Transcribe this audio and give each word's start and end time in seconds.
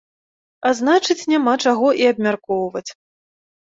А 0.69 0.71
значыць, 0.79 1.17
няма 1.35 1.53
чаго 1.69 1.87
і 2.03 2.11
абмяркоўваць. 2.15 2.89